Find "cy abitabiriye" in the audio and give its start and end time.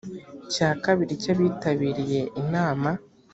1.21-2.21